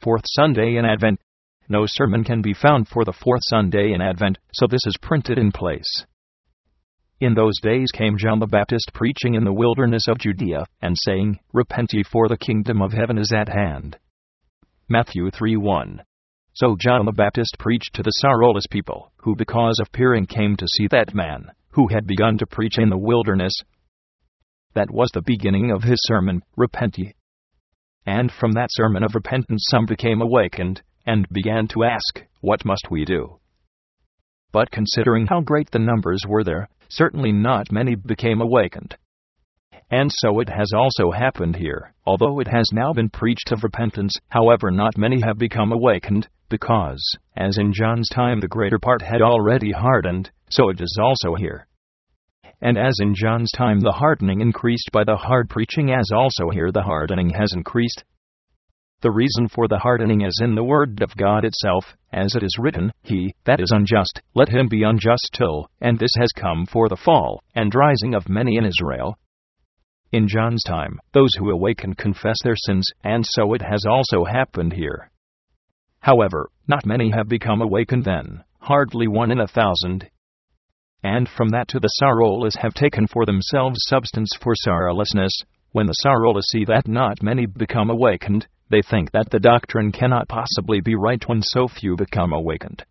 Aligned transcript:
fourth 0.00 0.22
Sunday 0.26 0.76
in 0.76 0.84
Advent. 0.84 1.20
No 1.68 1.84
sermon 1.86 2.24
can 2.24 2.42
be 2.42 2.54
found 2.54 2.88
for 2.88 3.04
the 3.04 3.12
fourth 3.12 3.42
Sunday 3.48 3.92
in 3.92 4.00
Advent, 4.00 4.38
so 4.52 4.66
this 4.66 4.86
is 4.86 4.96
printed 5.00 5.38
in 5.38 5.52
place. 5.52 6.04
In 7.20 7.34
those 7.34 7.60
days 7.60 7.90
came 7.92 8.16
John 8.16 8.38
the 8.38 8.46
Baptist 8.46 8.92
preaching 8.94 9.34
in 9.34 9.44
the 9.44 9.52
wilderness 9.52 10.08
of 10.08 10.18
Judea, 10.18 10.64
and 10.80 10.96
saying, 10.98 11.38
Repent 11.52 11.92
ye, 11.92 12.02
for 12.02 12.28
the 12.28 12.38
kingdom 12.38 12.80
of 12.80 12.92
heaven 12.92 13.18
is 13.18 13.30
at 13.30 13.48
hand. 13.48 13.98
Matthew 14.88 15.30
3 15.30 15.56
1. 15.56 16.02
So 16.54 16.76
John 16.80 17.04
the 17.04 17.12
Baptist 17.12 17.56
preached 17.58 17.94
to 17.94 18.02
the 18.02 18.10
sorrowless 18.10 18.66
people, 18.66 19.12
who 19.18 19.36
because 19.36 19.78
of 19.80 19.92
peering 19.92 20.26
came 20.26 20.56
to 20.56 20.66
see 20.66 20.88
that 20.88 21.14
man, 21.14 21.52
who 21.72 21.88
had 21.88 22.06
begun 22.06 22.38
to 22.38 22.46
preach 22.46 22.78
in 22.78 22.88
the 22.88 22.98
wilderness. 22.98 23.52
That 24.74 24.90
was 24.90 25.10
the 25.12 25.22
beginning 25.22 25.70
of 25.70 25.82
his 25.82 26.00
sermon, 26.02 26.42
Repent 26.56 26.96
ye. 26.96 27.12
And 28.12 28.32
from 28.32 28.50
that 28.54 28.72
sermon 28.72 29.04
of 29.04 29.14
repentance 29.14 29.68
some 29.70 29.86
became 29.86 30.20
awakened, 30.20 30.82
and 31.06 31.28
began 31.28 31.68
to 31.68 31.84
ask, 31.84 32.26
What 32.40 32.64
must 32.64 32.90
we 32.90 33.04
do? 33.04 33.38
But 34.50 34.72
considering 34.72 35.28
how 35.28 35.42
great 35.42 35.70
the 35.70 35.78
numbers 35.78 36.24
were 36.26 36.42
there, 36.42 36.68
certainly 36.88 37.30
not 37.30 37.70
many 37.70 37.94
became 37.94 38.40
awakened. 38.40 38.96
And 39.92 40.10
so 40.12 40.40
it 40.40 40.48
has 40.48 40.72
also 40.74 41.12
happened 41.12 41.54
here, 41.54 41.94
although 42.04 42.40
it 42.40 42.48
has 42.48 42.72
now 42.72 42.92
been 42.92 43.10
preached 43.10 43.52
of 43.52 43.62
repentance, 43.62 44.16
however, 44.30 44.72
not 44.72 44.98
many 44.98 45.20
have 45.20 45.38
become 45.38 45.70
awakened, 45.70 46.28
because, 46.48 47.16
as 47.36 47.58
in 47.58 47.72
John's 47.72 48.08
time 48.08 48.40
the 48.40 48.48
greater 48.48 48.80
part 48.80 49.02
had 49.02 49.22
already 49.22 49.70
hardened, 49.70 50.32
so 50.48 50.68
it 50.68 50.80
is 50.80 50.98
also 51.00 51.36
here. 51.36 51.68
And 52.60 52.76
as 52.76 52.94
in 53.00 53.14
John's 53.14 53.50
time 53.52 53.80
the 53.80 53.92
hardening 53.92 54.40
increased 54.40 54.90
by 54.92 55.04
the 55.04 55.16
hard 55.16 55.48
preaching, 55.48 55.90
as 55.92 56.10
also 56.12 56.50
here 56.50 56.70
the 56.70 56.82
hardening 56.82 57.30
has 57.30 57.52
increased. 57.54 58.04
The 59.02 59.10
reason 59.10 59.48
for 59.48 59.66
the 59.66 59.78
hardening 59.78 60.20
is 60.20 60.40
in 60.42 60.54
the 60.54 60.64
Word 60.64 61.00
of 61.00 61.16
God 61.16 61.46
itself, 61.46 61.96
as 62.12 62.34
it 62.34 62.42
is 62.42 62.58
written, 62.58 62.92
He 63.02 63.34
that 63.44 63.58
is 63.58 63.70
unjust, 63.70 64.20
let 64.34 64.50
him 64.50 64.68
be 64.68 64.82
unjust 64.82 65.30
till, 65.32 65.70
and 65.80 65.98
this 65.98 66.12
has 66.18 66.32
come 66.32 66.66
for 66.66 66.86
the 66.88 66.96
fall 66.96 67.42
and 67.54 67.74
rising 67.74 68.14
of 68.14 68.28
many 68.28 68.56
in 68.56 68.66
Israel. 68.66 69.16
In 70.12 70.28
John's 70.28 70.62
time, 70.64 71.00
those 71.12 71.30
who 71.38 71.50
awaken 71.50 71.94
confess 71.94 72.36
their 72.42 72.56
sins, 72.56 72.86
and 73.02 73.24
so 73.24 73.54
it 73.54 73.62
has 73.62 73.86
also 73.86 74.24
happened 74.24 74.74
here. 74.74 75.10
However, 76.00 76.50
not 76.68 76.84
many 76.84 77.10
have 77.10 77.28
become 77.28 77.62
awakened 77.62 78.04
then, 78.04 78.44
hardly 78.58 79.08
one 79.08 79.30
in 79.30 79.40
a 79.40 79.46
thousand. 79.46 80.10
And 81.02 81.28
from 81.28 81.48
that 81.50 81.68
to 81.68 81.80
the 81.80 81.88
sorrowless 81.88 82.56
have 82.56 82.74
taken 82.74 83.06
for 83.06 83.24
themselves 83.24 83.86
substance 83.88 84.30
for 84.40 84.54
sorrowlessness. 84.54 85.30
When 85.72 85.86
the 85.86 85.94
sorrowless 85.94 86.46
see 86.50 86.64
that 86.66 86.86
not 86.86 87.22
many 87.22 87.46
become 87.46 87.90
awakened, 87.90 88.46
they 88.68 88.82
think 88.82 89.10
that 89.12 89.30
the 89.30 89.40
doctrine 89.40 89.92
cannot 89.92 90.28
possibly 90.28 90.80
be 90.80 90.94
right 90.94 91.22
when 91.26 91.42
so 91.42 91.68
few 91.68 91.96
become 91.96 92.32
awakened. 92.32 92.84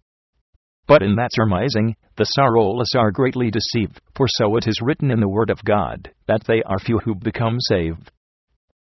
But 0.88 1.04
in 1.04 1.16
that 1.18 1.32
surmising, 1.34 1.96
the 2.16 2.26
sorrowless 2.26 2.96
are 2.96 3.12
greatly 3.12 3.52
deceived, 3.52 4.02
for 4.16 4.28
so 4.28 4.56
it 4.56 4.68
is 4.68 4.82
written 4.82 5.12
in 5.12 5.20
the 5.20 5.30
Word 5.30 5.52
of 5.52 5.64
God, 5.64 6.12
that 6.28 6.46
they 6.46 6.64
are 6.64 6.80
few 6.80 6.98
who 6.98 7.14
become 7.14 7.60
saved. 7.60 8.12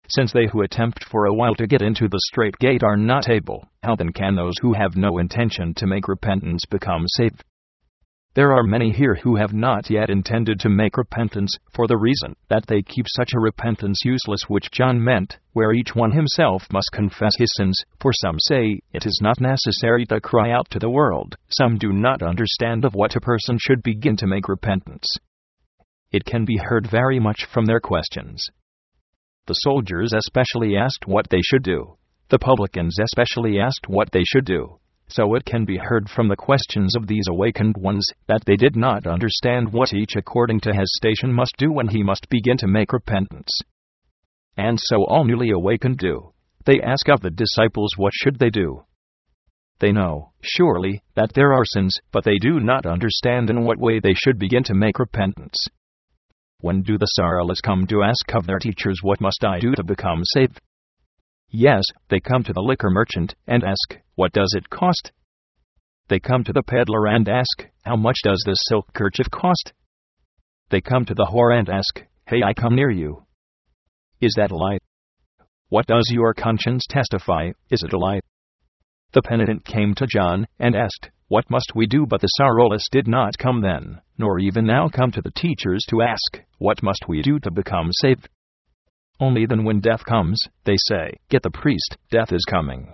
Since 0.10 0.34
they 0.34 0.48
who 0.48 0.62
attempt 0.62 1.06
for 1.06 1.26
a 1.26 1.34
while 1.34 1.56
to 1.56 1.68
get 1.68 1.82
into 1.82 2.10
the 2.10 2.20
straight 2.28 2.58
gate 2.60 2.84
are 2.84 2.98
not 2.98 3.30
able, 3.30 3.66
how 3.82 3.96
then 3.96 4.12
can 4.12 4.36
those 4.36 4.56
who 4.62 4.74
have 4.74 4.98
no 4.98 5.18
intention 5.18 5.74
to 5.76 5.88
make 5.88 6.08
repentance 6.08 6.66
become 6.70 7.06
saved? 7.08 7.44
There 8.36 8.52
are 8.52 8.64
many 8.64 8.92
here 8.92 9.16
who 9.16 9.38
have 9.38 9.54
not 9.54 9.90
yet 9.90 10.10
intended 10.10 10.60
to 10.60 10.70
make 10.70 10.98
repentance, 10.98 11.56
for 11.74 11.88
the 11.88 11.96
reason 11.96 12.36
that 12.50 12.68
they 12.68 12.82
keep 12.82 13.06
such 13.08 13.32
a 13.34 13.40
repentance 13.40 14.02
useless 14.04 14.42
which 14.50 14.72
John 14.72 15.02
meant, 15.02 15.40
where 15.54 15.72
each 15.72 15.96
one 15.96 16.12
himself 16.12 16.68
must 16.70 16.92
confess 16.92 17.38
his 17.38 17.54
sins, 17.56 17.82
for 18.02 18.12
some 18.12 18.38
say, 18.40 18.82
it 18.92 19.06
is 19.06 19.22
not 19.24 19.40
necessary 19.40 20.06
to 20.08 20.20
cry 20.20 20.52
out 20.52 20.70
to 20.72 20.80
the 20.80 20.90
world, 20.90 21.38
some 21.48 21.78
do 21.78 21.94
not 21.94 22.22
understand 22.22 22.84
of 22.84 22.94
what 22.94 23.16
a 23.16 23.22
person 23.22 23.58
should 23.58 23.82
begin 23.82 24.18
to 24.18 24.28
make 24.28 24.50
repentance. 24.50 25.08
It 26.12 26.26
can 26.26 26.44
be 26.44 26.58
heard 26.58 26.92
very 26.92 27.22
much 27.22 27.46
from 27.46 27.66
their 27.66 27.80
questions. 27.80 28.46
The 29.48 29.54
soldiers 29.54 30.12
especially 30.12 30.76
asked 30.76 31.08
what 31.08 31.30
they 31.30 31.42
should 31.42 31.64
do. 31.64 31.98
The 32.28 32.40
publicans 32.40 32.98
especially 33.00 33.62
asked 33.62 33.88
what 33.88 34.12
they 34.12 34.24
should 34.26 34.44
do. 34.44 34.80
So 35.08 35.36
it 35.36 35.46
can 35.46 35.66
be 35.66 35.78
heard 35.78 36.10
from 36.10 36.28
the 36.28 36.36
questions 36.36 36.96
of 36.96 37.08
these 37.08 37.28
awakened 37.30 37.76
ones 37.78 38.06
that 38.28 38.44
they 38.46 38.56
did 38.56 38.76
not 38.76 39.06
understand 39.06 39.72
what 39.72 39.94
each 39.94 40.16
according 40.16 40.62
to 40.62 40.74
his 40.74 40.92
station 40.96 41.32
must 41.32 41.56
do 41.58 41.72
when 41.72 41.88
he 41.88 42.04
must 42.04 42.30
begin 42.30 42.58
to 42.58 42.68
make 42.68 42.92
repentance. 42.92 43.52
And 44.58 44.80
so 44.82 45.06
all 45.06 45.24
newly 45.24 45.52
awakened 45.52 45.98
do. 45.98 46.34
They 46.66 46.82
ask 46.82 47.08
of 47.10 47.22
the 47.22 47.30
disciples 47.30 47.92
what 47.98 48.14
should 48.16 48.40
they 48.40 48.50
do. 48.50 48.86
They 49.80 49.92
know, 49.92 50.32
surely, 50.42 51.04
that 51.16 51.34
there 51.34 51.54
are 51.54 51.66
sins, 51.66 52.00
but 52.12 52.24
they 52.24 52.38
do 52.38 52.60
not 52.60 52.86
understand 52.86 53.50
in 53.50 53.64
what 53.66 53.78
way 53.78 54.00
they 54.00 54.14
should 54.14 54.40
begin 54.40 54.64
to 54.64 54.74
make 54.74 54.98
repentance. 54.98 55.68
When 56.62 56.82
do 56.82 56.98
the 56.98 57.06
sorrowless 57.06 57.62
come 57.62 57.86
to 57.88 58.02
ask 58.02 58.34
of 58.34 58.48
their 58.48 58.60
teachers, 58.60 59.02
What 59.04 59.22
must 59.22 59.44
I 59.44 59.60
do 59.60 59.76
to 59.76 59.84
become 59.84 60.24
saved? 60.24 60.60
Yes, 61.58 61.86
they 62.10 62.20
come 62.20 62.44
to 62.44 62.52
the 62.52 62.62
liquor 62.62 62.90
merchant 62.90 63.34
and 63.48 63.64
ask, 63.64 64.02
What 64.16 64.34
does 64.34 64.54
it 64.58 64.70
cost? 64.70 65.14
They 66.10 66.20
come 66.20 66.44
to 66.44 66.52
the 66.52 66.62
peddler 66.62 67.08
and 67.08 67.30
ask, 67.30 67.70
How 67.86 67.96
much 67.96 68.18
does 68.26 68.44
this 68.46 68.58
silk 68.68 68.92
kerchief 68.94 69.32
cost? 69.32 69.72
They 70.70 70.82
come 70.82 71.06
to 71.06 71.14
the 71.14 71.30
whore 71.32 71.58
and 71.58 71.70
ask, 71.70 72.04
Hey, 72.28 72.44
I 72.44 72.54
come 72.54 72.76
near 72.76 72.90
you. 72.90 73.24
Is 74.20 74.34
that 74.36 74.52
a 74.52 74.56
lie? 74.58 74.80
What 75.70 75.88
does 75.88 76.10
your 76.12 76.34
conscience 76.34 76.86
testify? 76.90 77.52
Is 77.70 77.84
it 77.84 77.94
a 77.94 77.98
lie? 77.98 78.20
The 79.14 79.22
penitent 79.22 79.64
came 79.64 79.96
to 79.96 80.08
John 80.08 80.48
and 80.60 80.76
asked, 80.76 81.10
What 81.30 81.50
must 81.50 81.72
we 81.74 81.88
do? 81.88 82.06
But 82.06 82.20
the 82.20 82.28
sorrowless 82.28 82.84
did 82.92 83.08
not 83.08 83.38
come 83.38 83.62
then, 83.62 84.02
nor 84.18 84.40
even 84.40 84.66
now 84.66 84.90
come 84.90 85.12
to 85.12 85.22
the 85.22 85.32
teachers 85.32 85.86
to 85.88 86.02
ask, 86.02 86.44
What 86.58 86.84
must 86.84 87.08
we 87.08 87.22
do 87.22 87.40
to 87.40 87.50
become 87.50 87.92
saved? 87.94 88.28
Only 89.20 89.46
then, 89.46 89.64
when 89.64 89.80
death 89.80 90.04
comes, 90.04 90.40
they 90.66 90.76
say, 90.78 91.12
Get 91.30 91.44
the 91.44 91.52
priest, 91.52 91.98
death 92.10 92.34
is 92.34 92.44
coming. 92.50 92.94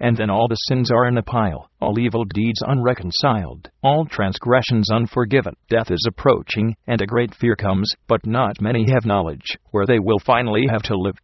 And 0.00 0.16
then 0.16 0.30
all 0.30 0.48
the 0.48 0.56
sins 0.56 0.90
are 0.90 1.06
in 1.06 1.16
a 1.16 1.22
pile, 1.22 1.70
all 1.80 1.98
evil 1.98 2.24
deeds 2.24 2.60
unreconciled, 2.66 3.70
all 3.84 4.04
transgressions 4.04 4.90
unforgiven. 4.90 5.54
Death 5.68 5.92
is 5.92 6.04
approaching, 6.08 6.74
and 6.88 7.00
a 7.00 7.06
great 7.06 7.34
fear 7.36 7.54
comes, 7.54 7.92
but 8.08 8.26
not 8.26 8.60
many 8.60 8.90
have 8.90 9.06
knowledge, 9.06 9.56
where 9.70 9.86
they 9.86 10.00
will 10.00 10.18
finally 10.18 10.66
have 10.68 10.82
to 10.82 10.96
live. 10.98 11.14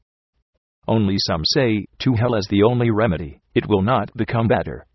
Only 0.87 1.17
some 1.19 1.45
say, 1.45 1.87
To 2.01 2.15
hell 2.15 2.37
is 2.37 2.47
the 2.49 2.63
only 2.63 2.91
remedy, 2.91 3.41
it 3.53 3.69
will 3.69 3.83
not 3.83 4.17
become 4.17 4.47
better. 4.47 4.87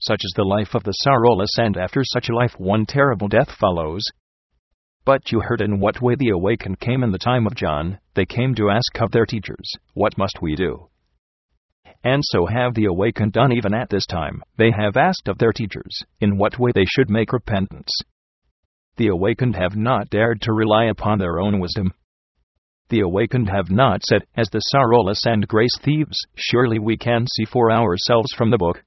Such 0.00 0.20
is 0.24 0.32
the 0.34 0.44
life 0.44 0.74
of 0.74 0.82
the 0.82 0.92
sorrowless, 0.92 1.56
and 1.58 1.76
after 1.76 2.02
such 2.04 2.28
a 2.28 2.34
life, 2.34 2.54
one 2.58 2.86
terrible 2.86 3.28
death 3.28 3.50
follows, 3.52 4.02
but 5.06 5.30
you 5.30 5.40
heard 5.40 5.60
in 5.60 5.78
what 5.78 6.02
way 6.02 6.16
the 6.16 6.30
awakened 6.30 6.80
came 6.80 7.04
in 7.04 7.12
the 7.12 7.18
time 7.18 7.46
of 7.46 7.54
John. 7.54 7.98
They 8.14 8.26
came 8.26 8.56
to 8.56 8.70
ask 8.70 9.00
of 9.00 9.12
their 9.12 9.24
teachers, 9.24 9.72
What 9.94 10.18
must 10.18 10.42
we 10.42 10.56
do? 10.56 10.88
And 12.02 12.22
so 12.24 12.46
have 12.46 12.74
the 12.74 12.86
awakened 12.86 13.32
done 13.32 13.52
even 13.52 13.72
at 13.72 13.88
this 13.88 14.04
time. 14.04 14.42
They 14.58 14.72
have 14.72 14.96
asked 14.96 15.28
of 15.28 15.38
their 15.38 15.52
teachers, 15.52 16.04
in 16.20 16.36
what 16.36 16.58
way 16.58 16.72
they 16.74 16.84
should 16.84 17.08
make 17.08 17.32
repentance. 17.32 17.90
The 18.96 19.06
awakened 19.06 19.54
have 19.54 19.76
not 19.76 20.10
dared 20.10 20.40
to 20.42 20.52
rely 20.52 20.86
upon 20.86 21.18
their 21.18 21.38
own 21.38 21.60
wisdom. 21.60 21.92
The 22.88 23.00
awakened 23.00 23.48
have 23.48 23.70
not 23.70 24.02
said, 24.02 24.26
as 24.36 24.48
the 24.50 24.60
sorrowless 24.60 25.24
and 25.24 25.46
grace 25.46 25.78
thieves, 25.80 26.18
Surely 26.34 26.80
we 26.80 26.96
can 26.96 27.26
see 27.28 27.44
for 27.44 27.70
ourselves 27.70 28.32
from 28.36 28.50
the 28.50 28.58
book, 28.58 28.82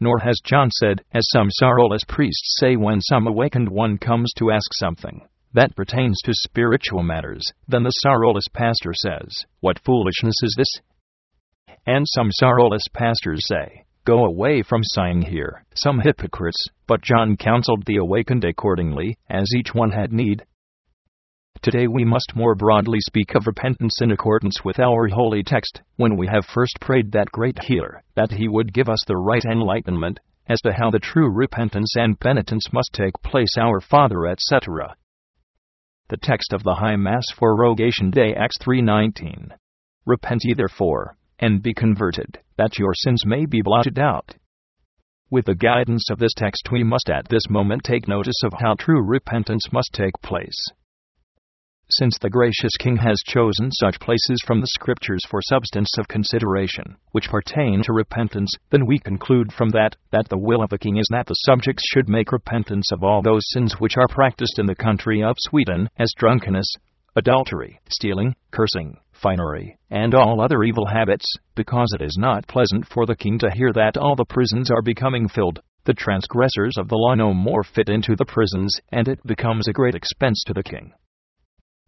nor 0.00 0.18
has 0.18 0.40
John 0.44 0.70
said, 0.70 1.02
as 1.12 1.28
some 1.30 1.50
sorrowless 1.50 2.02
priests 2.06 2.56
say 2.60 2.76
when 2.76 3.00
some 3.00 3.26
awakened 3.26 3.68
one 3.68 3.98
comes 3.98 4.32
to 4.38 4.50
ask 4.50 4.72
something. 4.74 5.20
That 5.54 5.74
pertains 5.74 6.18
to 6.24 6.32
spiritual 6.34 7.02
matters, 7.02 7.44
then 7.66 7.82
the 7.82 7.90
sorrowless 7.90 8.46
pastor 8.52 8.92
says, 8.94 9.44
What 9.60 9.78
foolishness 9.78 10.36
is 10.42 10.54
this? 10.56 10.82
And 11.86 12.04
some 12.08 12.30
sorrowless 12.32 12.88
pastors 12.92 13.46
say, 13.46 13.84
Go 14.04 14.24
away 14.24 14.62
from 14.62 14.82
sighing 14.84 15.22
here, 15.22 15.64
some 15.74 16.00
hypocrites, 16.00 16.68
but 16.86 17.02
John 17.02 17.36
counseled 17.36 17.84
the 17.86 17.96
awakened 17.96 18.44
accordingly, 18.44 19.18
as 19.30 19.48
each 19.56 19.74
one 19.74 19.92
had 19.92 20.12
need, 20.12 20.44
Today 21.62 21.86
we 21.86 22.04
must 22.04 22.36
more 22.36 22.54
broadly 22.54 23.00
speak 23.00 23.34
of 23.34 23.46
repentance 23.46 24.00
in 24.02 24.10
accordance 24.10 24.64
with 24.64 24.78
our 24.78 25.08
holy 25.08 25.42
text, 25.42 25.82
when 25.96 26.16
we 26.16 26.26
have 26.26 26.44
first 26.44 26.78
prayed 26.80 27.12
that 27.12 27.32
great 27.32 27.58
healer, 27.64 28.02
that 28.14 28.30
he 28.32 28.46
would 28.46 28.72
give 28.72 28.88
us 28.88 29.04
the 29.06 29.16
right 29.16 29.44
enlightenment 29.44 30.20
as 30.48 30.60
to 30.60 30.72
how 30.72 30.90
the 30.90 30.98
true 30.98 31.28
repentance 31.28 31.96
and 31.96 32.20
penitence 32.20 32.72
must 32.72 32.92
take 32.92 33.14
place, 33.22 33.56
our 33.58 33.80
Father, 33.80 34.26
etc. 34.26 34.94
The 36.08 36.18
text 36.18 36.52
of 36.52 36.62
the 36.62 36.74
High 36.74 36.96
Mass 36.96 37.24
for 37.34 37.56
Rogation 37.56 38.10
Day, 38.10 38.34
Acts 38.34 38.58
3:19. 38.58 39.52
Repent 40.04 40.44
ye 40.44 40.54
therefore, 40.54 41.16
and 41.38 41.62
be 41.62 41.74
converted, 41.74 42.38
that 42.56 42.78
your 42.78 42.94
sins 42.94 43.26
may 43.26 43.44
be 43.44 43.62
blotted 43.62 43.98
out. 43.98 44.36
With 45.30 45.46
the 45.46 45.56
guidance 45.56 46.10
of 46.10 46.18
this 46.18 46.34
text, 46.34 46.70
we 46.70 46.84
must 46.84 47.10
at 47.10 47.28
this 47.28 47.50
moment 47.50 47.82
take 47.82 48.06
notice 48.06 48.44
of 48.44 48.52
how 48.52 48.74
true 48.74 49.02
repentance 49.02 49.72
must 49.72 49.92
take 49.92 50.14
place. 50.22 50.68
Since 51.90 52.18
the 52.18 52.30
gracious 52.30 52.76
King 52.78 52.96
has 52.96 53.16
chosen 53.24 53.70
such 53.70 54.00
places 54.00 54.42
from 54.44 54.60
the 54.60 54.66
Scriptures 54.66 55.22
for 55.28 55.40
substance 55.42 55.88
of 55.98 56.08
consideration, 56.08 56.96
which 57.12 57.28
pertain 57.28 57.82
to 57.82 57.92
repentance, 57.92 58.52
then 58.70 58.86
we 58.86 58.98
conclude 58.98 59.52
from 59.52 59.70
that, 59.70 59.96
that 60.10 60.28
the 60.28 60.38
will 60.38 60.62
of 60.62 60.70
the 60.70 60.78
King 60.78 60.96
is 60.96 61.06
that 61.10 61.26
the 61.26 61.34
subjects 61.34 61.84
should 61.86 62.08
make 62.08 62.32
repentance 62.32 62.90
of 62.90 63.04
all 63.04 63.22
those 63.22 63.48
sins 63.50 63.74
which 63.78 63.96
are 63.96 64.08
practiced 64.08 64.58
in 64.58 64.66
the 64.66 64.74
country 64.74 65.22
of 65.22 65.36
Sweden, 65.38 65.88
as 65.96 66.12
drunkenness, 66.16 66.66
adultery, 67.14 67.78
stealing, 67.88 68.34
cursing, 68.50 68.98
finery, 69.12 69.78
and 69.88 70.14
all 70.14 70.40
other 70.40 70.64
evil 70.64 70.86
habits, 70.86 71.26
because 71.54 71.92
it 71.94 72.02
is 72.02 72.16
not 72.18 72.48
pleasant 72.48 72.86
for 72.86 73.06
the 73.06 73.16
King 73.16 73.38
to 73.38 73.50
hear 73.50 73.72
that 73.72 73.96
all 73.96 74.16
the 74.16 74.24
prisons 74.24 74.70
are 74.70 74.82
becoming 74.82 75.28
filled 75.28 75.60
the 75.86 75.94
transgressors 75.94 76.76
of 76.76 76.88
the 76.88 76.96
law 76.96 77.14
no 77.14 77.32
more 77.32 77.62
fit 77.62 77.88
into 77.88 78.16
the 78.16 78.24
prisons, 78.24 78.76
and 78.90 79.06
it 79.06 79.24
becomes 79.24 79.68
a 79.68 79.72
great 79.72 79.94
expense 79.94 80.42
to 80.44 80.52
the 80.52 80.62
king. 80.62 80.92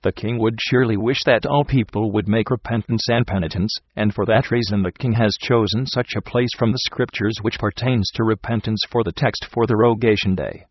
The 0.03 0.13
king 0.13 0.39
would 0.39 0.61
surely 0.61 0.97
wish 0.97 1.25
that 1.25 1.45
all 1.45 1.65
people 1.65 2.13
would 2.13 2.29
make 2.29 2.51
repentance 2.51 3.09
and 3.09 3.27
penitence, 3.27 3.75
and 3.97 4.15
for 4.15 4.25
that 4.27 4.51
reason 4.51 4.83
the 4.83 4.93
king 4.93 5.13
has 5.13 5.37
chosen 5.41 5.87
such 5.87 6.15
a 6.15 6.23
place 6.23 6.51
from 6.57 6.71
the 6.71 6.79
scriptures 6.79 7.39
which 7.43 7.59
pertains 7.59 8.09
to 8.15 8.23
repentance 8.23 8.81
for 8.89 9.03
the 9.03 9.13
text 9.13 9.47
for 9.51 9.67
the 9.67 9.77
rogation 9.77 10.37
day. 10.37 10.67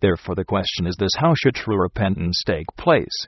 Therefore, 0.00 0.36
the 0.36 0.44
question 0.44 0.86
is 0.86 0.96
this 0.96 1.16
how 1.16 1.34
should 1.34 1.56
true 1.56 1.76
repentance 1.76 2.42
take 2.46 2.66
place? 2.76 3.26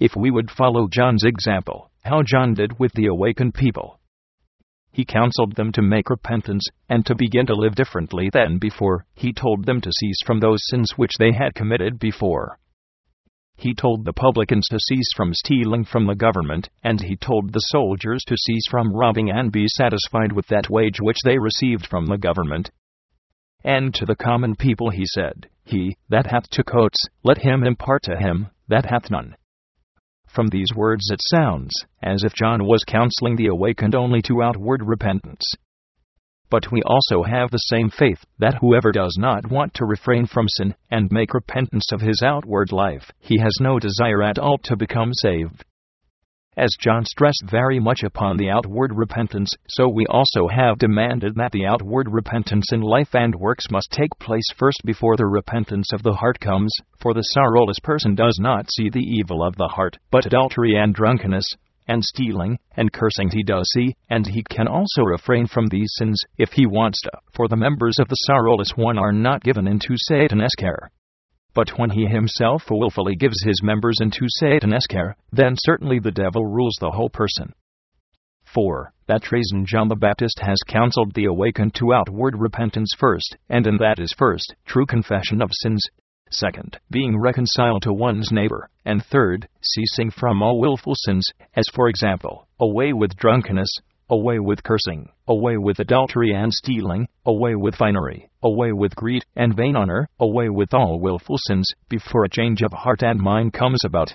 If 0.00 0.16
we 0.16 0.30
would 0.30 0.50
follow 0.50 0.88
John's 0.88 1.24
example, 1.24 1.92
how 2.04 2.22
John 2.24 2.54
did 2.54 2.80
with 2.80 2.92
the 2.94 3.06
awakened 3.06 3.54
people, 3.54 4.00
he 4.90 5.04
counseled 5.04 5.54
them 5.54 5.70
to 5.72 5.82
make 5.82 6.10
repentance, 6.10 6.64
and 6.88 7.06
to 7.06 7.14
begin 7.14 7.46
to 7.46 7.54
live 7.54 7.76
differently 7.76 8.30
than 8.32 8.58
before. 8.58 9.04
He 9.14 9.32
told 9.32 9.64
them 9.64 9.80
to 9.82 9.92
cease 9.92 10.20
from 10.26 10.40
those 10.40 10.66
sins 10.68 10.94
which 10.96 11.12
they 11.18 11.30
had 11.30 11.54
committed 11.54 12.00
before. 12.00 12.58
He 13.58 13.74
told 13.74 14.04
the 14.04 14.12
publicans 14.12 14.68
to 14.70 14.78
cease 14.78 15.12
from 15.16 15.34
stealing 15.34 15.84
from 15.84 16.06
the 16.06 16.14
government, 16.14 16.68
and 16.84 17.00
he 17.00 17.16
told 17.16 17.52
the 17.52 17.58
soldiers 17.58 18.22
to 18.28 18.36
cease 18.36 18.62
from 18.70 18.94
robbing 18.94 19.30
and 19.30 19.50
be 19.50 19.66
satisfied 19.66 20.30
with 20.30 20.46
that 20.46 20.70
wage 20.70 21.00
which 21.00 21.18
they 21.24 21.38
received 21.38 21.84
from 21.84 22.06
the 22.06 22.18
government. 22.18 22.70
And 23.64 23.92
to 23.94 24.06
the 24.06 24.14
common 24.14 24.54
people 24.54 24.90
he 24.90 25.04
said, 25.06 25.48
He 25.64 25.96
that 26.08 26.26
hath 26.26 26.48
two 26.48 26.62
coats, 26.62 27.04
let 27.24 27.38
him 27.38 27.64
impart 27.64 28.04
to 28.04 28.16
him 28.16 28.46
that 28.68 28.84
hath 28.84 29.10
none. 29.10 29.34
From 30.28 30.46
these 30.46 30.72
words 30.76 31.10
it 31.10 31.20
sounds 31.20 31.72
as 32.00 32.22
if 32.22 32.34
John 32.34 32.64
was 32.64 32.84
counseling 32.84 33.34
the 33.34 33.48
awakened 33.48 33.96
only 33.96 34.22
to 34.22 34.40
outward 34.40 34.84
repentance. 34.86 35.44
But 36.50 36.72
we 36.72 36.82
also 36.82 37.22
have 37.22 37.50
the 37.50 37.58
same 37.58 37.90
faith 37.90 38.24
that 38.38 38.58
whoever 38.60 38.90
does 38.90 39.16
not 39.18 39.50
want 39.50 39.74
to 39.74 39.84
refrain 39.84 40.26
from 40.26 40.48
sin 40.48 40.74
and 40.90 41.12
make 41.12 41.34
repentance 41.34 41.92
of 41.92 42.00
his 42.00 42.22
outward 42.22 42.72
life, 42.72 43.12
he 43.18 43.38
has 43.38 43.52
no 43.60 43.78
desire 43.78 44.22
at 44.22 44.38
all 44.38 44.56
to 44.64 44.76
become 44.76 45.12
saved. 45.12 45.64
As 46.56 46.74
John 46.80 47.04
stressed 47.04 47.44
very 47.48 47.78
much 47.78 48.02
upon 48.02 48.36
the 48.36 48.50
outward 48.50 48.92
repentance, 48.92 49.54
so 49.68 49.88
we 49.88 50.06
also 50.06 50.48
have 50.48 50.78
demanded 50.78 51.36
that 51.36 51.52
the 51.52 51.66
outward 51.66 52.08
repentance 52.10 52.72
in 52.72 52.80
life 52.80 53.14
and 53.14 53.32
works 53.36 53.70
must 53.70 53.92
take 53.92 54.10
place 54.18 54.50
first 54.56 54.82
before 54.84 55.16
the 55.16 55.26
repentance 55.26 55.92
of 55.92 56.02
the 56.02 56.14
heart 56.14 56.40
comes, 56.40 56.72
for 56.98 57.14
the 57.14 57.22
sorrowless 57.22 57.78
person 57.78 58.16
does 58.16 58.38
not 58.40 58.72
see 58.72 58.90
the 58.90 59.04
evil 59.04 59.44
of 59.44 59.54
the 59.54 59.68
heart, 59.68 59.98
but 60.10 60.26
adultery 60.26 60.74
and 60.74 60.94
drunkenness, 60.94 61.46
and 61.88 62.04
stealing, 62.04 62.58
and 62.76 62.92
cursing 62.92 63.30
he 63.30 63.42
does 63.42 63.68
see, 63.74 63.96
and 64.10 64.26
he 64.26 64.42
can 64.42 64.68
also 64.68 65.02
refrain 65.02 65.46
from 65.46 65.66
these 65.66 65.92
sins 65.96 66.22
if 66.36 66.52
he 66.52 66.66
wants 66.66 67.00
to, 67.02 67.10
for 67.32 67.48
the 67.48 67.56
members 67.56 67.98
of 67.98 68.08
the 68.08 68.14
sorrowless 68.14 68.76
one 68.76 68.98
are 68.98 69.12
not 69.12 69.42
given 69.42 69.66
into 69.66 69.96
Satan's 69.96 70.54
care. 70.56 70.90
But 71.54 71.78
when 71.78 71.90
he 71.90 72.06
himself 72.06 72.70
wilfully 72.70 73.16
gives 73.16 73.42
his 73.42 73.62
members 73.62 73.96
into 74.00 74.26
Satan's 74.28 74.86
care, 74.86 75.16
then 75.32 75.56
certainly 75.56 75.98
the 75.98 76.12
devil 76.12 76.46
rules 76.46 76.76
the 76.78 76.92
whole 76.92 77.10
person. 77.10 77.52
4. 78.44 78.92
That 79.08 79.32
reason 79.32 79.66
John 79.66 79.88
the 79.88 79.96
Baptist 79.96 80.38
has 80.40 80.58
counseled 80.66 81.14
the 81.14 81.24
awakened 81.24 81.74
to 81.74 81.92
outward 81.92 82.38
repentance 82.38 82.92
first, 82.98 83.36
and 83.48 83.66
in 83.66 83.78
that 83.78 83.98
is 83.98 84.14
first, 84.16 84.54
true 84.66 84.86
confession 84.86 85.42
of 85.42 85.50
sins, 85.52 85.82
second, 86.30 86.78
being 86.90 87.20
reconciled 87.20 87.82
to 87.82 87.92
one's 87.92 88.30
neighbor, 88.32 88.68
and 88.84 89.04
third, 89.04 89.48
ceasing 89.60 90.10
from 90.10 90.42
all 90.42 90.60
wilful 90.60 90.94
sins, 90.94 91.26
as 91.54 91.68
for 91.74 91.88
example, 91.88 92.48
away 92.60 92.92
with 92.92 93.16
drunkenness, 93.16 93.70
away 94.10 94.38
with 94.38 94.62
cursing, 94.62 95.08
away 95.26 95.56
with 95.56 95.78
adultery 95.78 96.32
and 96.32 96.52
stealing, 96.52 97.06
away 97.26 97.54
with 97.54 97.74
finery, 97.74 98.30
away 98.42 98.72
with 98.72 98.96
greed 98.96 99.24
and 99.36 99.54
vain 99.54 99.76
honor, 99.76 100.08
away 100.18 100.48
with 100.48 100.72
all 100.72 100.98
wilful 101.00 101.36
sins, 101.38 101.70
before 101.88 102.24
a 102.24 102.28
change 102.28 102.62
of 102.62 102.72
heart 102.72 103.02
and 103.02 103.20
mind 103.20 103.52
comes 103.52 103.84
about. 103.84 104.14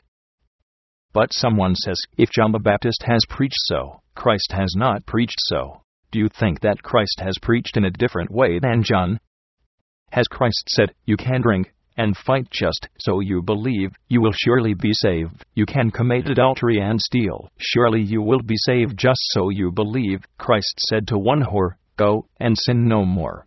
But 1.13 1.31
someone 1.31 1.75
says, 1.75 1.99
if 2.17 2.31
John 2.31 2.51
the 2.51 2.59
Baptist 2.59 3.03
has 3.05 3.23
preached 3.29 3.59
so, 3.65 4.01
Christ 4.15 4.51
has 4.51 4.73
not 4.75 5.05
preached 5.05 5.39
so. 5.39 5.81
Do 6.11 6.19
you 6.19 6.29
think 6.29 6.61
that 6.61 6.81
Christ 6.81 7.19
has 7.19 7.37
preached 7.41 7.77
in 7.77 7.85
a 7.85 7.91
different 7.91 8.31
way 8.31 8.59
than 8.59 8.83
John? 8.83 9.19
Has 10.11 10.27
Christ 10.27 10.69
said, 10.69 10.93
You 11.05 11.17
can 11.17 11.41
drink, 11.41 11.73
and 11.97 12.17
fight 12.17 12.47
just 12.51 12.87
so 12.99 13.19
you 13.19 13.41
believe, 13.41 13.91
you 14.07 14.21
will 14.21 14.33
surely 14.33 14.73
be 14.73 14.93
saved. 14.93 15.45
You 15.53 15.65
can 15.65 15.91
commit 15.91 16.29
adultery 16.29 16.79
and 16.79 16.99
steal, 16.99 17.49
surely 17.57 18.01
you 18.01 18.21
will 18.21 18.41
be 18.41 18.55
saved 18.57 18.97
just 18.97 19.21
so 19.31 19.49
you 19.49 19.71
believe. 19.71 20.23
Christ 20.37 20.79
said 20.89 21.07
to 21.07 21.17
one 21.17 21.43
whore, 21.43 21.75
Go 21.97 22.25
and 22.39 22.57
sin 22.57 22.87
no 22.87 23.05
more. 23.05 23.45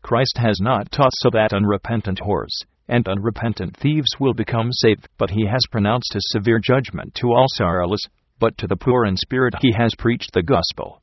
Christ 0.00 0.38
has 0.38 0.58
not 0.60 0.90
taught 0.90 1.12
so 1.14 1.30
that 1.30 1.52
unrepentant 1.52 2.20
whores 2.20 2.64
and 2.88 3.06
unrepentant 3.06 3.76
thieves 3.76 4.08
will 4.18 4.34
become 4.34 4.72
saved, 4.72 5.08
but 5.18 5.30
he 5.30 5.46
has 5.46 5.62
pronounced 5.70 6.14
a 6.14 6.20
severe 6.20 6.58
judgment 6.58 7.14
to 7.14 7.28
all 7.28 7.46
sorrowless, 7.48 8.00
but 8.38 8.56
to 8.58 8.66
the 8.66 8.76
poor 8.76 9.04
in 9.04 9.16
spirit 9.16 9.54
he 9.60 9.72
has 9.72 9.94
preached 9.98 10.32
the 10.32 10.42
gospel. 10.42 11.01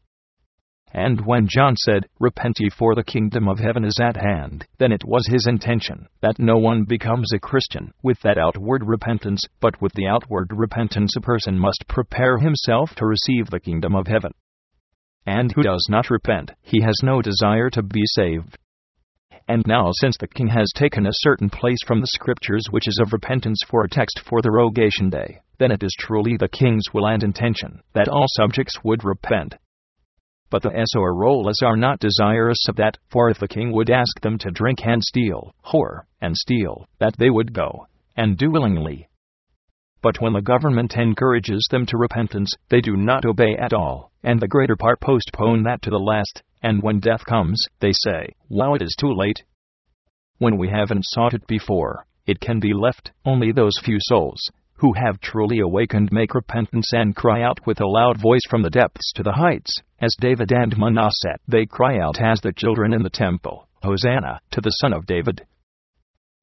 And 0.94 1.24
when 1.24 1.48
John 1.48 1.76
said, 1.76 2.08
Repent 2.20 2.60
ye 2.60 2.70
for 2.70 2.96
the 2.96 3.04
kingdom 3.04 3.48
of 3.48 3.60
heaven 3.60 3.86
is 3.86 4.00
at 4.02 4.18
hand, 4.18 4.66
then 4.80 4.92
it 4.92 5.06
was 5.06 5.28
his 5.28 5.46
intention 5.46 6.08
that 6.22 6.40
no 6.40 6.58
one 6.58 6.84
becomes 6.84 7.32
a 7.32 7.40
Christian 7.40 7.94
with 8.02 8.20
that 8.22 8.40
outward 8.40 8.84
repentance, 8.84 9.44
but 9.60 9.80
with 9.80 9.94
the 9.94 10.08
outward 10.08 10.52
repentance 10.52 11.16
a 11.16 11.22
person 11.22 11.60
must 11.60 11.88
prepare 11.88 12.40
himself 12.40 12.96
to 12.96 13.06
receive 13.06 13.52
the 13.52 13.60
kingdom 13.60 13.96
of 13.96 14.08
heaven. 14.08 14.32
And 15.28 15.52
who 15.52 15.62
does 15.62 15.86
not 15.92 16.10
repent, 16.10 16.54
he 16.64 16.82
has 16.82 16.96
no 17.04 17.22
desire 17.22 17.70
to 17.70 17.84
be 17.84 18.04
saved. 18.06 18.58
And 19.48 19.64
now, 19.68 19.92
since 19.94 20.18
the 20.18 20.28
king 20.28 20.48
has 20.48 20.72
taken 20.74 21.06
a 21.06 21.12
certain 21.22 21.52
place 21.52 21.84
from 21.86 22.02
the 22.02 22.08
scriptures 22.08 22.66
which 22.72 22.88
is 22.88 23.00
of 23.00 23.14
repentance 23.14 23.62
for 23.68 23.84
a 23.84 23.90
text 23.90 24.22
for 24.28 24.42
the 24.42 24.52
rogation 24.52 25.12
day, 25.12 25.42
then 25.60 25.70
it 25.72 25.84
is 25.84 25.96
truly 26.00 26.36
the 26.36 26.48
king's 26.48 26.86
will 26.94 27.06
and 27.06 27.24
intention 27.24 27.82
that 27.94 28.08
all 28.08 28.26
subjects 28.28 28.84
would 28.84 29.04
repent 29.04 29.56
but 30.50 30.62
the 30.64 30.86
Sorrowless 30.94 31.62
are 31.64 31.78
not 31.78 32.00
desirous 32.00 32.68
of 32.68 32.76
that, 32.78 32.98
for 33.10 33.30
if 33.30 33.40
the 33.40 33.48
king 33.48 33.72
would 33.72 33.90
ask 33.90 34.20
them 34.22 34.38
to 34.40 34.52
drink 34.52 34.86
and 34.86 35.04
steal, 35.04 35.54
whore, 35.66 36.04
and 36.22 36.36
steal, 36.36 36.88
that 37.00 37.16
they 37.18 37.30
would 37.30 37.54
go, 37.54 37.88
and 38.18 38.38
do 38.38 38.52
willingly. 38.52 39.08
But 40.02 40.22
when 40.22 40.34
the 40.34 40.42
government 40.42 40.96
encourages 40.96 41.68
them 41.70 41.86
to 41.88 41.98
repentance, 41.98 42.54
they 42.70 42.82
do 42.82 42.96
not 42.96 43.26
obey 43.26 43.56
at 43.58 43.74
all, 43.74 44.12
and 44.24 44.40
the 44.40 44.48
greater 44.48 44.76
part 44.76 45.02
postpone 45.02 45.64
that 45.64 45.82
to 45.82 45.90
the 45.90 46.00
last, 46.00 46.42
and 46.62 46.82
when 46.82 47.00
death 47.00 47.26
comes, 47.26 47.62
they 47.80 47.92
say, 47.92 48.34
Wow, 48.50 48.76
it 48.76 48.82
is 48.82 48.96
too 48.98 49.14
late. 49.14 49.44
When 50.38 50.58
we 50.58 50.70
haven't 50.70 51.06
sought 51.06 51.34
it 51.34 51.46
before, 51.48 52.06
it 52.26 52.40
can 52.40 52.60
be 52.60 52.74
left, 52.74 53.12
only 53.26 53.52
those 53.52 53.78
few 53.84 53.98
souls, 54.00 54.40
who 54.80 54.94
have 54.94 55.20
truly 55.20 55.60
awakened 55.60 56.10
make 56.12 56.34
repentance 56.34 56.92
and 56.94 57.16
cry 57.16 57.42
out 57.42 57.60
with 57.66 57.82
a 57.82 57.88
loud 57.88 58.20
voice 58.22 58.46
from 58.50 58.62
the 58.62 58.70
depths 58.70 59.12
to 59.14 59.24
the 59.24 59.34
heights, 59.34 59.76
as 60.00 60.16
David 60.20 60.52
and 60.52 60.78
Manasseh. 60.78 61.38
They 61.48 61.66
cry 61.66 62.00
out 62.00 62.22
as 62.22 62.40
the 62.42 62.54
children 62.54 62.94
in 62.94 63.04
the 63.04 63.10
temple, 63.10 63.68
Hosanna 63.84 64.40
to 64.52 64.62
the 64.62 64.70
Son 64.70 64.94
of 64.94 65.06
David. 65.06 65.46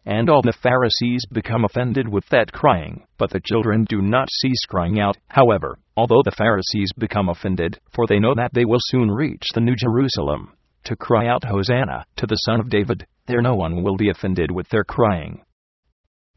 And 0.04 0.28
all 0.28 0.42
the 0.42 0.52
Pharisees 0.52 1.24
become 1.32 1.64
offended 1.64 2.08
with 2.08 2.28
that 2.28 2.52
crying, 2.52 3.04
but 3.18 3.30
the 3.30 3.40
children 3.40 3.84
do 3.88 4.02
not 4.02 4.28
cease 4.30 4.64
crying 4.68 5.00
out, 5.00 5.16
however, 5.28 5.78
although 5.96 6.22
the 6.22 6.36
Pharisees 6.36 6.92
become 6.96 7.28
offended, 7.28 7.80
for 7.92 8.06
they 8.06 8.20
know 8.20 8.34
that 8.34 8.52
they 8.52 8.66
will 8.66 8.78
soon 8.80 9.10
reach 9.10 9.42
the 9.54 9.60
New 9.60 9.74
Jerusalem. 9.74 10.52
To 10.84 10.94
cry 10.94 11.26
out 11.26 11.42
Hosanna 11.42 12.04
to 12.16 12.26
the 12.26 12.36
Son 12.36 12.60
of 12.60 12.68
David, 12.68 13.06
there 13.26 13.42
no 13.42 13.56
one 13.56 13.82
will 13.82 13.96
be 13.96 14.10
offended 14.10 14.50
with 14.52 14.68
their 14.68 14.84
crying. 14.84 15.42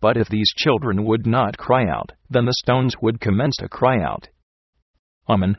But 0.01 0.17
if 0.17 0.29
these 0.29 0.51
children 0.55 1.03
would 1.05 1.27
not 1.27 1.57
cry 1.57 1.85
out, 1.87 2.13
then 2.29 2.45
the 2.45 2.53
stones 2.53 2.95
would 3.01 3.19
commence 3.19 3.55
to 3.57 3.67
cry 3.67 4.01
out. 4.01 4.29
Amen. 5.27 5.57